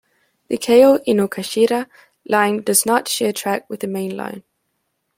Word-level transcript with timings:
The 0.47 0.57
Keio 0.57 0.97
Inokashira 1.05 1.85
Line 2.25 2.63
does 2.63 2.87
not 2.87 3.07
share 3.07 3.31
track 3.31 3.69
with 3.69 3.81
the 3.81 3.87
Main 3.87 4.17
Line. 4.17 4.41